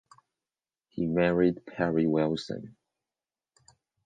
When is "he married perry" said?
0.87-2.07